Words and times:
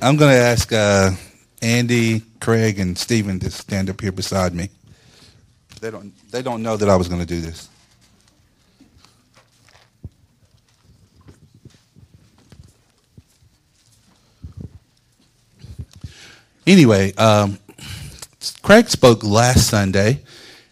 I'm 0.00 0.16
going 0.16 0.30
to 0.32 0.40
ask 0.40 0.72
uh, 0.72 1.10
Andy, 1.62 2.22
Craig, 2.40 2.78
and 2.78 2.96
Stephen 2.96 3.40
to 3.40 3.50
stand 3.50 3.90
up 3.90 4.00
here 4.00 4.12
beside 4.12 4.54
me. 4.54 4.70
They 5.80 5.90
don't, 5.90 6.30
they 6.30 6.42
don't 6.42 6.62
know 6.62 6.76
that 6.76 6.88
I 6.88 6.96
was 6.96 7.08
going 7.08 7.20
to 7.20 7.26
do 7.26 7.40
this. 7.40 7.68
Anyway, 16.66 17.12
um, 17.14 17.58
Craig 18.62 18.88
spoke 18.88 19.24
last 19.24 19.68
Sunday, 19.68 20.22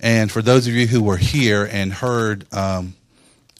and 0.00 0.30
for 0.30 0.42
those 0.42 0.66
of 0.66 0.74
you 0.74 0.88
who 0.88 1.02
were 1.02 1.18
here 1.18 1.68
and 1.70 1.92
heard 1.92 2.52
um, 2.52 2.94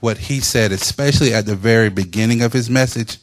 what 0.00 0.18
he 0.18 0.40
said, 0.40 0.72
especially 0.72 1.32
at 1.32 1.46
the 1.46 1.56
very 1.56 1.88
beginning 1.88 2.42
of 2.42 2.52
his 2.52 2.68
message, 2.68 3.18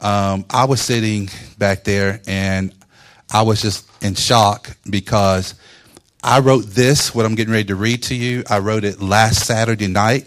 um, 0.00 0.44
I 0.48 0.64
was 0.64 0.80
sitting 0.80 1.28
back 1.58 1.84
there 1.84 2.20
and 2.26 2.74
I 3.32 3.42
was 3.42 3.62
just 3.62 3.86
in 4.02 4.14
shock 4.14 4.76
because 4.88 5.54
I 6.22 6.40
wrote 6.40 6.66
this, 6.66 7.14
what 7.14 7.26
I'm 7.26 7.34
getting 7.34 7.52
ready 7.52 7.64
to 7.66 7.76
read 7.76 8.02
to 8.04 8.14
you. 8.14 8.42
I 8.48 8.58
wrote 8.58 8.84
it 8.84 9.00
last 9.00 9.46
Saturday 9.46 9.86
night. 9.86 10.26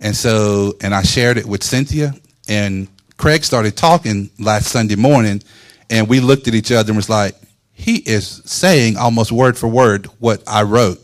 And 0.00 0.14
so, 0.14 0.74
and 0.80 0.94
I 0.94 1.02
shared 1.02 1.38
it 1.38 1.46
with 1.46 1.64
Cynthia 1.64 2.12
and 2.48 2.88
Craig 3.16 3.44
started 3.44 3.76
talking 3.76 4.30
last 4.38 4.68
Sunday 4.68 4.94
morning 4.94 5.42
and 5.90 6.08
we 6.08 6.20
looked 6.20 6.46
at 6.46 6.54
each 6.54 6.70
other 6.70 6.90
and 6.90 6.96
was 6.96 7.10
like, 7.10 7.34
he 7.72 7.96
is 7.96 8.42
saying 8.44 8.96
almost 8.96 9.32
word 9.32 9.56
for 9.56 9.68
word 9.68 10.06
what 10.18 10.42
I 10.46 10.62
wrote. 10.62 10.98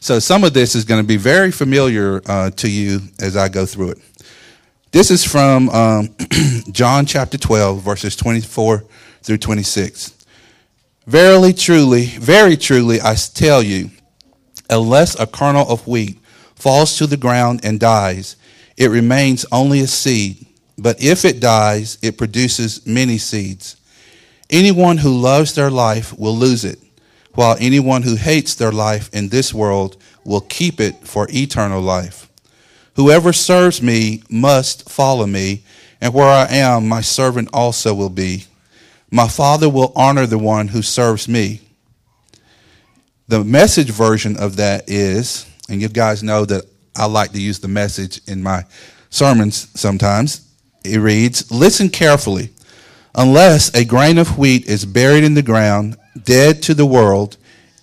So 0.00 0.18
some 0.18 0.44
of 0.44 0.54
this 0.54 0.74
is 0.74 0.84
going 0.84 1.00
to 1.02 1.06
be 1.06 1.16
very 1.16 1.50
familiar 1.50 2.22
uh, 2.26 2.50
to 2.50 2.70
you 2.70 3.00
as 3.20 3.36
I 3.36 3.48
go 3.48 3.66
through 3.66 3.92
it. 3.92 3.98
This 4.90 5.10
is 5.10 5.22
from 5.22 5.68
um, 5.68 6.08
John 6.72 7.04
chapter 7.04 7.36
12, 7.36 7.82
verses 7.82 8.16
24 8.16 8.84
through 9.22 9.36
26. 9.36 10.24
Verily, 11.06 11.52
truly, 11.52 12.06
very 12.06 12.56
truly, 12.56 12.98
I 13.02 13.14
tell 13.14 13.62
you, 13.62 13.90
unless 14.70 15.18
a 15.20 15.26
kernel 15.26 15.70
of 15.70 15.86
wheat 15.86 16.18
falls 16.54 16.96
to 16.96 17.06
the 17.06 17.18
ground 17.18 17.60
and 17.64 17.78
dies, 17.78 18.36
it 18.78 18.88
remains 18.88 19.44
only 19.52 19.80
a 19.80 19.86
seed. 19.86 20.46
But 20.78 21.02
if 21.02 21.26
it 21.26 21.38
dies, 21.38 21.98
it 22.00 22.16
produces 22.16 22.86
many 22.86 23.18
seeds. 23.18 23.76
Anyone 24.48 24.96
who 24.96 25.10
loves 25.20 25.54
their 25.54 25.70
life 25.70 26.18
will 26.18 26.34
lose 26.34 26.64
it, 26.64 26.78
while 27.34 27.58
anyone 27.60 28.04
who 28.04 28.16
hates 28.16 28.54
their 28.54 28.72
life 28.72 29.10
in 29.12 29.28
this 29.28 29.52
world 29.52 29.98
will 30.24 30.40
keep 30.40 30.80
it 30.80 31.06
for 31.06 31.26
eternal 31.30 31.82
life. 31.82 32.27
Whoever 32.98 33.32
serves 33.32 33.80
me 33.80 34.24
must 34.28 34.90
follow 34.90 35.24
me, 35.24 35.62
and 36.00 36.12
where 36.12 36.26
I 36.26 36.48
am, 36.50 36.88
my 36.88 37.00
servant 37.00 37.48
also 37.52 37.94
will 37.94 38.10
be. 38.10 38.46
My 39.08 39.28
Father 39.28 39.68
will 39.68 39.92
honor 39.94 40.26
the 40.26 40.36
one 40.36 40.66
who 40.66 40.82
serves 40.82 41.28
me. 41.28 41.60
The 43.28 43.44
message 43.44 43.90
version 43.90 44.36
of 44.36 44.56
that 44.56 44.90
is, 44.90 45.46
and 45.68 45.80
you 45.80 45.88
guys 45.88 46.24
know 46.24 46.44
that 46.46 46.64
I 46.96 47.04
like 47.04 47.30
to 47.34 47.40
use 47.40 47.60
the 47.60 47.68
message 47.68 48.20
in 48.26 48.42
my 48.42 48.64
sermons 49.10 49.68
sometimes. 49.78 50.44
It 50.84 50.98
reads 50.98 51.52
Listen 51.52 51.90
carefully. 51.90 52.50
Unless 53.14 53.72
a 53.76 53.84
grain 53.84 54.18
of 54.18 54.36
wheat 54.36 54.66
is 54.66 54.84
buried 54.84 55.22
in 55.22 55.34
the 55.34 55.42
ground, 55.42 55.96
dead 56.20 56.64
to 56.64 56.74
the 56.74 56.84
world, 56.84 57.36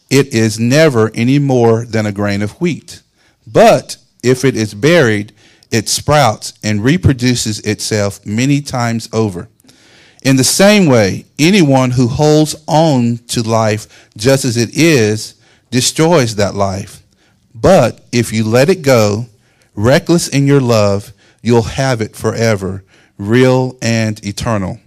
it 0.10 0.34
is 0.34 0.60
never 0.60 1.10
any 1.16 1.40
more 1.40 1.86
than 1.86 2.06
a 2.06 2.12
grain 2.12 2.42
of 2.42 2.52
wheat. 2.60 3.02
But 3.48 3.96
if 4.26 4.44
it 4.44 4.56
is 4.56 4.74
buried, 4.74 5.34
it 5.72 5.88
sprouts 5.88 6.54
and 6.64 6.84
reproduces 6.84 7.60
itself 7.60 8.26
many 8.26 8.62
times 8.62 9.08
over. 9.14 9.50
In 10.24 10.38
the 10.38 10.44
same 10.44 10.88
way, 10.88 11.26
anyone 11.38 11.92
who 11.92 12.08
holds 12.08 12.56
on 12.68 13.18
to 13.28 13.44
life 13.44 14.10
just 14.18 14.44
as 14.44 14.58
it 14.58 14.76
is 14.76 15.36
destroys 15.70 16.36
that 16.36 16.56
life. 16.56 17.04
But 17.54 18.04
if 18.12 18.34
you 18.34 18.44
let 18.44 18.70
it 18.70 18.82
go, 18.82 19.28
reckless 19.76 20.28
in 20.28 20.48
your 20.48 20.62
love, 20.62 21.14
you'll 21.44 21.62
have 21.62 22.02
it 22.02 22.16
forever, 22.16 22.84
real 23.20 23.78
and 23.82 24.26
eternal. 24.26 24.80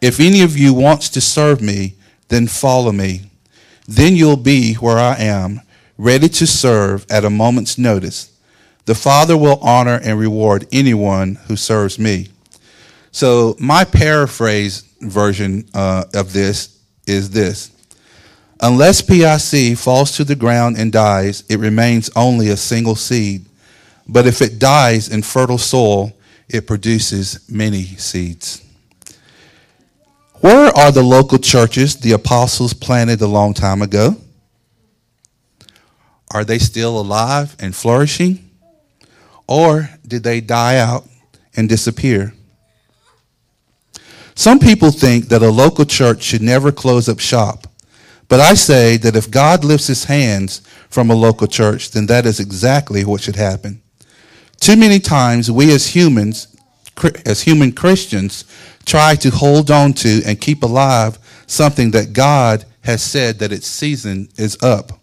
If 0.00 0.18
any 0.18 0.42
of 0.42 0.58
you 0.58 0.74
wants 0.74 1.08
to 1.10 1.20
serve 1.20 1.62
me, 1.62 1.94
then 2.28 2.48
follow 2.48 2.90
me. 2.90 3.30
Then 3.86 4.16
you'll 4.16 4.36
be 4.36 4.74
where 4.74 4.98
I 4.98 5.14
am, 5.18 5.60
ready 5.96 6.28
to 6.30 6.46
serve 6.46 7.06
at 7.08 7.24
a 7.24 7.30
moment's 7.30 7.78
notice. 7.78 8.31
The 8.84 8.94
Father 8.94 9.36
will 9.36 9.58
honor 9.60 10.00
and 10.02 10.18
reward 10.18 10.66
anyone 10.72 11.36
who 11.46 11.56
serves 11.56 11.98
me. 11.98 12.28
So, 13.12 13.56
my 13.60 13.84
paraphrase 13.84 14.82
version 15.00 15.68
uh, 15.74 16.04
of 16.14 16.32
this 16.32 16.80
is 17.06 17.30
this 17.30 17.70
Unless 18.60 19.02
PIC 19.02 19.76
falls 19.76 20.16
to 20.16 20.24
the 20.24 20.36
ground 20.36 20.78
and 20.78 20.92
dies, 20.92 21.42
it 21.48 21.58
remains 21.58 22.10
only 22.14 22.48
a 22.48 22.56
single 22.56 22.94
seed. 22.94 23.44
But 24.08 24.26
if 24.26 24.40
it 24.40 24.58
dies 24.58 25.08
in 25.08 25.22
fertile 25.22 25.58
soil, 25.58 26.12
it 26.48 26.66
produces 26.66 27.48
many 27.50 27.84
seeds. 27.84 28.62
Where 30.40 30.76
are 30.76 30.90
the 30.90 31.02
local 31.02 31.38
churches 31.38 31.96
the 31.96 32.12
apostles 32.12 32.72
planted 32.72 33.20
a 33.20 33.26
long 33.26 33.54
time 33.54 33.82
ago? 33.82 34.16
Are 36.32 36.44
they 36.44 36.58
still 36.58 37.00
alive 37.00 37.54
and 37.60 37.74
flourishing? 37.74 38.50
Or 39.52 39.90
did 40.08 40.22
they 40.22 40.40
die 40.40 40.78
out 40.78 41.04
and 41.54 41.68
disappear? 41.68 42.32
Some 44.34 44.58
people 44.58 44.90
think 44.90 45.28
that 45.28 45.42
a 45.42 45.50
local 45.50 45.84
church 45.84 46.22
should 46.22 46.40
never 46.40 46.72
close 46.72 47.06
up 47.06 47.20
shop. 47.20 47.66
But 48.28 48.40
I 48.40 48.54
say 48.54 48.96
that 48.96 49.14
if 49.14 49.30
God 49.30 49.62
lifts 49.62 49.88
his 49.88 50.04
hands 50.04 50.62
from 50.88 51.10
a 51.10 51.14
local 51.14 51.46
church, 51.46 51.90
then 51.90 52.06
that 52.06 52.24
is 52.24 52.40
exactly 52.40 53.04
what 53.04 53.20
should 53.20 53.36
happen. 53.36 53.82
Too 54.58 54.74
many 54.74 54.98
times 54.98 55.50
we 55.50 55.70
as 55.74 55.88
humans, 55.88 56.56
as 57.26 57.42
human 57.42 57.72
Christians, 57.72 58.46
try 58.86 59.16
to 59.16 59.28
hold 59.28 59.70
on 59.70 59.92
to 59.94 60.22
and 60.24 60.40
keep 60.40 60.62
alive 60.62 61.18
something 61.46 61.90
that 61.90 62.14
God 62.14 62.64
has 62.84 63.02
said 63.02 63.38
that 63.40 63.52
its 63.52 63.66
season 63.66 64.30
is 64.38 64.56
up. 64.62 65.01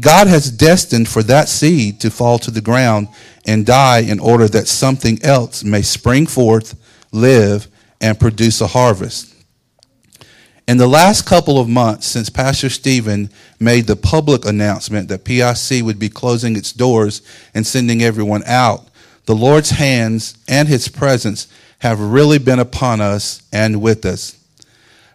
God 0.00 0.26
has 0.26 0.50
destined 0.50 1.08
for 1.08 1.22
that 1.22 1.48
seed 1.48 2.00
to 2.00 2.10
fall 2.10 2.38
to 2.40 2.50
the 2.50 2.60
ground 2.60 3.08
and 3.46 3.64
die 3.64 4.00
in 4.00 4.20
order 4.20 4.46
that 4.48 4.68
something 4.68 5.22
else 5.22 5.64
may 5.64 5.82
spring 5.82 6.26
forth, 6.26 6.78
live, 7.12 7.68
and 8.00 8.20
produce 8.20 8.60
a 8.60 8.66
harvest. 8.66 9.32
In 10.68 10.78
the 10.78 10.88
last 10.88 11.26
couple 11.26 11.60
of 11.60 11.68
months, 11.68 12.08
since 12.08 12.28
Pastor 12.28 12.68
Stephen 12.68 13.30
made 13.60 13.86
the 13.86 13.96
public 13.96 14.44
announcement 14.44 15.08
that 15.08 15.24
PIC 15.24 15.84
would 15.84 15.98
be 15.98 16.08
closing 16.08 16.56
its 16.56 16.72
doors 16.72 17.22
and 17.54 17.64
sending 17.64 18.02
everyone 18.02 18.42
out, 18.44 18.88
the 19.26 19.34
Lord's 19.34 19.70
hands 19.70 20.36
and 20.48 20.68
his 20.68 20.88
presence 20.88 21.46
have 21.78 22.00
really 22.00 22.38
been 22.38 22.58
upon 22.58 23.00
us 23.00 23.42
and 23.52 23.80
with 23.80 24.04
us. 24.04 24.36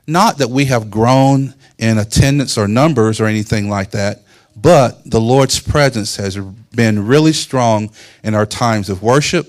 Not 0.07 0.37
that 0.37 0.49
we 0.49 0.65
have 0.65 0.89
grown 0.89 1.53
in 1.77 1.97
attendance 1.97 2.57
or 2.57 2.67
numbers 2.67 3.19
or 3.19 3.25
anything 3.25 3.69
like 3.69 3.91
that, 3.91 4.21
but 4.55 5.09
the 5.09 5.21
Lord's 5.21 5.59
presence 5.59 6.15
has 6.17 6.37
been 6.37 7.05
really 7.05 7.33
strong 7.33 7.91
in 8.23 8.35
our 8.35 8.45
times 8.45 8.89
of 8.89 9.01
worship, 9.01 9.47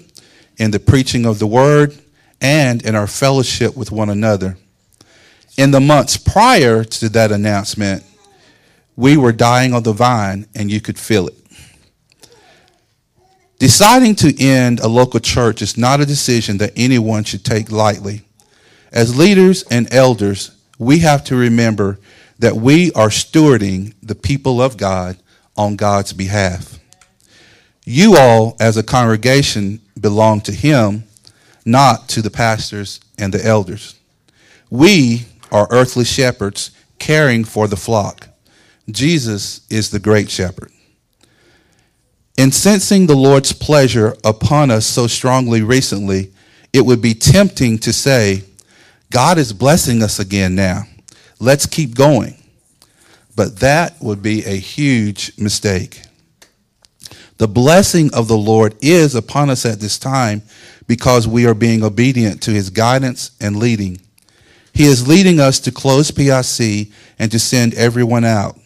in 0.56 0.70
the 0.70 0.80
preaching 0.80 1.26
of 1.26 1.38
the 1.38 1.46
word, 1.46 1.94
and 2.40 2.84
in 2.84 2.94
our 2.94 3.06
fellowship 3.06 3.76
with 3.76 3.90
one 3.90 4.10
another. 4.10 4.56
In 5.56 5.70
the 5.70 5.80
months 5.80 6.16
prior 6.16 6.82
to 6.84 7.08
that 7.10 7.30
announcement, 7.30 8.04
we 8.96 9.16
were 9.16 9.32
dying 9.32 9.72
on 9.74 9.82
the 9.82 9.92
vine, 9.92 10.46
and 10.54 10.70
you 10.70 10.80
could 10.80 10.98
feel 10.98 11.28
it. 11.28 11.34
Deciding 13.58 14.16
to 14.16 14.42
end 14.42 14.80
a 14.80 14.88
local 14.88 15.20
church 15.20 15.62
is 15.62 15.78
not 15.78 16.00
a 16.00 16.06
decision 16.06 16.58
that 16.58 16.72
anyone 16.74 17.22
should 17.22 17.44
take 17.44 17.70
lightly. 17.70 18.22
As 18.90 19.16
leaders 19.16 19.62
and 19.70 19.92
elders, 19.94 20.50
we 20.78 20.98
have 20.98 21.22
to 21.24 21.36
remember 21.36 21.98
that 22.42 22.56
we 22.56 22.90
are 22.94 23.08
stewarding 23.08 23.94
the 24.02 24.16
people 24.16 24.60
of 24.60 24.76
God 24.76 25.16
on 25.56 25.76
God's 25.76 26.12
behalf. 26.12 26.80
You 27.84 28.16
all, 28.16 28.56
as 28.58 28.76
a 28.76 28.82
congregation, 28.82 29.80
belong 30.00 30.40
to 30.42 30.52
Him, 30.52 31.04
not 31.64 32.08
to 32.08 32.20
the 32.20 32.30
pastors 32.30 32.98
and 33.16 33.32
the 33.32 33.46
elders. 33.46 33.94
We 34.70 35.26
are 35.52 35.68
earthly 35.70 36.04
shepherds 36.04 36.72
caring 36.98 37.44
for 37.44 37.68
the 37.68 37.76
flock. 37.76 38.26
Jesus 38.90 39.60
is 39.70 39.90
the 39.90 40.00
great 40.00 40.28
shepherd. 40.28 40.72
In 42.36 42.50
sensing 42.50 43.06
the 43.06 43.14
Lord's 43.14 43.52
pleasure 43.52 44.16
upon 44.24 44.72
us 44.72 44.84
so 44.84 45.06
strongly 45.06 45.62
recently, 45.62 46.32
it 46.72 46.80
would 46.80 47.00
be 47.00 47.14
tempting 47.14 47.78
to 47.78 47.92
say, 47.92 48.42
God 49.12 49.38
is 49.38 49.52
blessing 49.52 50.02
us 50.02 50.18
again 50.18 50.56
now. 50.56 50.86
Let's 51.42 51.66
keep 51.66 51.96
going. 51.96 52.36
But 53.34 53.58
that 53.58 54.00
would 54.00 54.22
be 54.22 54.44
a 54.44 54.56
huge 54.56 55.36
mistake. 55.36 56.02
The 57.38 57.48
blessing 57.48 58.14
of 58.14 58.28
the 58.28 58.36
Lord 58.36 58.76
is 58.80 59.16
upon 59.16 59.50
us 59.50 59.66
at 59.66 59.80
this 59.80 59.98
time 59.98 60.42
because 60.86 61.26
we 61.26 61.44
are 61.46 61.54
being 61.54 61.82
obedient 61.82 62.42
to 62.42 62.52
his 62.52 62.70
guidance 62.70 63.32
and 63.40 63.56
leading. 63.56 64.00
He 64.72 64.84
is 64.84 65.08
leading 65.08 65.40
us 65.40 65.58
to 65.60 65.72
close 65.72 66.12
PIC 66.12 66.92
and 67.18 67.32
to 67.32 67.40
send 67.40 67.74
everyone 67.74 68.24
out. 68.24 68.56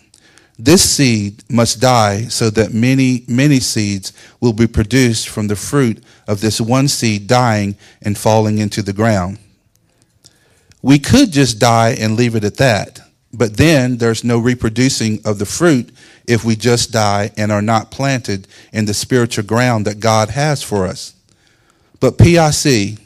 This 0.58 0.82
seed 0.88 1.44
must 1.48 1.80
die 1.80 2.24
so 2.24 2.50
that 2.50 2.74
many, 2.74 3.24
many 3.26 3.58
seeds 3.58 4.12
will 4.38 4.52
be 4.52 4.66
produced 4.66 5.30
from 5.30 5.48
the 5.48 5.56
fruit 5.56 6.04
of 6.28 6.42
this 6.42 6.60
one 6.60 6.88
seed 6.88 7.26
dying 7.26 7.76
and 8.02 8.18
falling 8.18 8.58
into 8.58 8.82
the 8.82 8.92
ground. 8.92 9.38
We 10.86 11.00
could 11.00 11.32
just 11.32 11.58
die 11.58 11.96
and 11.98 12.14
leave 12.14 12.36
it 12.36 12.44
at 12.44 12.58
that, 12.58 13.00
but 13.32 13.56
then 13.56 13.96
there's 13.96 14.22
no 14.22 14.38
reproducing 14.38 15.18
of 15.24 15.40
the 15.40 15.44
fruit 15.44 15.92
if 16.28 16.44
we 16.44 16.54
just 16.54 16.92
die 16.92 17.32
and 17.36 17.50
are 17.50 17.60
not 17.60 17.90
planted 17.90 18.46
in 18.72 18.84
the 18.84 18.94
spiritual 18.94 19.42
ground 19.42 19.84
that 19.86 19.98
God 19.98 20.30
has 20.30 20.62
for 20.62 20.86
us. 20.86 21.16
But 21.98 22.18
PIC, 22.18 23.00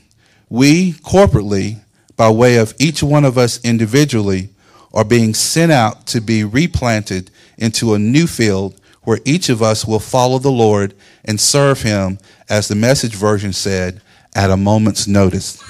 we 0.51 0.93
corporately, 0.93 1.79
by 2.19 2.29
way 2.29 2.59
of 2.59 2.75
each 2.79 3.03
one 3.03 3.25
of 3.25 3.39
us 3.39 3.59
individually, 3.65 4.51
are 4.93 5.03
being 5.03 5.33
sent 5.33 5.73
out 5.73 6.07
to 6.09 6.21
be 6.21 6.45
replanted 6.45 7.31
into 7.57 7.95
a 7.95 7.99
new 7.99 8.27
field 8.27 8.79
where 9.05 9.21
each 9.25 9.49
of 9.49 9.63
us 9.63 9.87
will 9.87 10.01
follow 10.01 10.39
the 10.39 10.51
Lord 10.51 10.93
and 11.25 11.41
serve 11.41 11.81
him, 11.81 12.19
as 12.47 12.69
the 12.69 12.75
message 12.75 13.15
version 13.15 13.55
said, 13.55 14.03
at 14.35 14.51
a 14.51 14.57
moment's 14.59 15.07
notice. 15.07 15.65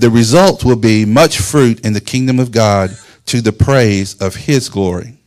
The 0.00 0.10
result 0.10 0.64
will 0.64 0.76
be 0.76 1.04
much 1.04 1.38
fruit 1.38 1.84
in 1.84 1.92
the 1.92 2.00
kingdom 2.00 2.38
of 2.38 2.52
God 2.52 2.90
to 3.26 3.42
the 3.42 3.52
praise 3.52 4.20
of 4.20 4.34
his 4.34 4.70
glory. 4.70 5.18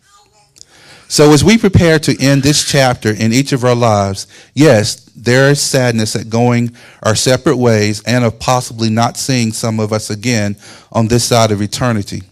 So, 1.08 1.32
as 1.32 1.44
we 1.44 1.60
prepare 1.60 2.00
to 2.00 2.20
end 2.20 2.42
this 2.42 2.66
chapter 2.66 3.12
in 3.12 3.34
each 3.34 3.52
of 3.52 3.64
our 3.64 3.76
lives, 3.76 4.26
yes, 4.56 5.12
there 5.16 5.52
is 5.52 5.62
sadness 5.62 6.16
at 6.16 6.32
going 6.32 6.76
our 7.04 7.14
separate 7.14 7.58
ways 7.58 8.02
and 8.08 8.26
of 8.26 8.40
possibly 8.40 8.90
not 8.90 9.16
seeing 9.16 9.52
some 9.52 9.80
of 9.80 9.94
us 9.94 10.10
again 10.10 10.58
on 10.92 11.08
this 11.08 11.24
side 11.24 11.52
of 11.52 11.62
eternity. 11.62 12.24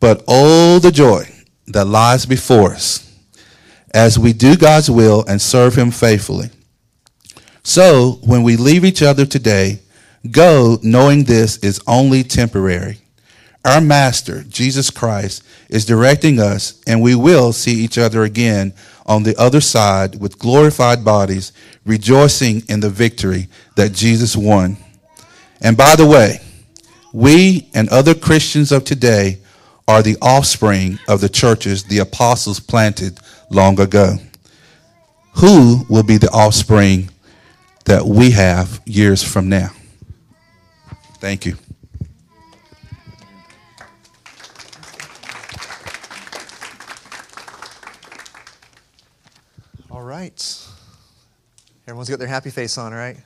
But 0.00 0.24
oh, 0.26 0.78
the 0.78 0.90
joy 0.90 1.28
that 1.66 1.84
lies 1.84 2.24
before 2.24 2.72
us 2.72 3.02
as 3.92 4.18
we 4.18 4.32
do 4.32 4.56
God's 4.56 4.90
will 4.90 5.26
and 5.28 5.42
serve 5.42 5.74
Him 5.74 5.90
faithfully. 5.90 6.48
So, 7.64 8.18
when 8.24 8.42
we 8.42 8.56
leave 8.56 8.86
each 8.86 9.02
other 9.02 9.26
today, 9.26 9.80
go 10.32 10.78
knowing 10.82 11.24
this 11.24 11.58
is 11.58 11.80
only 11.86 12.22
temporary. 12.22 12.98
Our 13.64 13.80
Master, 13.80 14.44
Jesus 14.44 14.90
Christ, 14.90 15.42
is 15.68 15.84
directing 15.84 16.38
us, 16.38 16.80
and 16.86 17.02
we 17.02 17.14
will 17.16 17.52
see 17.52 17.72
each 17.72 17.98
other 17.98 18.22
again 18.22 18.72
on 19.06 19.24
the 19.24 19.36
other 19.36 19.60
side 19.60 20.20
with 20.20 20.38
glorified 20.38 21.04
bodies, 21.04 21.52
rejoicing 21.84 22.62
in 22.68 22.80
the 22.80 22.90
victory 22.90 23.48
that 23.74 23.92
Jesus 23.92 24.36
won. 24.36 24.76
And 25.60 25.76
by 25.76 25.96
the 25.96 26.06
way, 26.06 26.40
we 27.12 27.68
and 27.74 27.88
other 27.88 28.14
Christians 28.14 28.72
of 28.72 28.84
today 28.84 29.38
are 29.88 30.02
the 30.02 30.16
offspring 30.20 30.98
of 31.08 31.20
the 31.20 31.28
churches 31.28 31.84
the 31.84 31.98
apostles 31.98 32.60
planted 32.60 33.18
long 33.50 33.80
ago. 33.80 34.16
Who 35.36 35.84
will 35.88 36.02
be 36.02 36.16
the 36.16 36.30
offspring 36.30 37.10
that 37.84 38.06
we 38.06 38.32
have 38.32 38.80
years 38.84 39.22
from 39.22 39.48
now? 39.48 39.70
Thank 41.26 41.44
you. 41.44 41.56
All 49.90 50.02
right. 50.02 50.68
Everyone's 51.88 52.08
got 52.08 52.20
their 52.20 52.28
happy 52.28 52.50
face 52.50 52.78
on, 52.78 52.94
right? 52.94 53.16